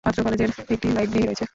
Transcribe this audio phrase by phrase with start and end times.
[0.05, 1.45] অত্র কলেজের একটি লাইব্রেরী রয়েছে।